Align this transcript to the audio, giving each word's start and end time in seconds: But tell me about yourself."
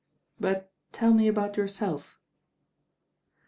But 0.39 0.71
tell 0.91 1.13
me 1.13 1.27
about 1.27 1.57
yourself." 1.57 2.19